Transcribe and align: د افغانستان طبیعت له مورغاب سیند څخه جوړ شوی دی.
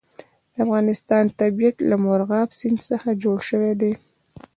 د 0.53 0.55
افغانستان 0.65 1.25
طبیعت 1.39 1.75
له 1.89 1.95
مورغاب 2.03 2.49
سیند 2.59 2.79
څخه 2.89 3.09
جوړ 3.23 3.37
شوی 3.49 3.73
دی. 3.81 3.93